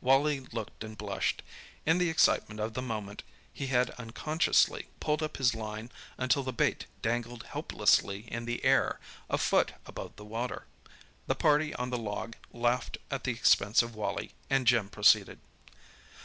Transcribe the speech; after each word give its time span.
Wally 0.00 0.40
looked 0.40 0.82
and 0.82 0.98
blushed. 0.98 1.40
In 1.86 1.98
the 1.98 2.10
excitement 2.10 2.58
of 2.58 2.74
the 2.74 2.82
moment 2.82 3.22
he 3.52 3.68
had 3.68 3.90
unconsciously 3.90 4.88
pulled 4.98 5.22
up 5.22 5.36
his 5.36 5.54
line 5.54 5.92
until 6.18 6.42
the 6.42 6.52
bait 6.52 6.86
dangled 7.00 7.44
helplessly 7.44 8.22
in 8.26 8.44
the 8.44 8.64
air, 8.64 8.98
a 9.30 9.38
foot 9.38 9.74
above 9.86 10.16
the 10.16 10.24
water. 10.24 10.66
The 11.28 11.36
party 11.36 11.72
on 11.76 11.90
the 11.90 11.96
log 11.98 12.34
laughed 12.52 12.98
at 13.08 13.22
the 13.22 13.30
expense 13.30 13.84
of 13.84 13.94
Wally, 13.94 14.32
and 14.50 14.66
Jim 14.66 14.88
proceeded. 14.88 15.38